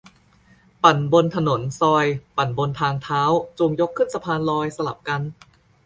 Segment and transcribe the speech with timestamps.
[0.83, 2.05] ปั่นบนถนน ซอย
[2.37, 3.21] ปั่นบนทางเท้า
[3.57, 5.21] จูง ยกขึ้นสะพานลอย สลับกัน